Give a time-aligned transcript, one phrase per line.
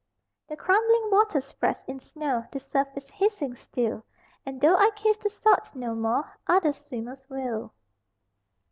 [0.49, 4.03] The crumbling water spreads in snow, The surf is hissing still,
[4.47, 7.71] And though I kiss the salt no more Other swimmers will.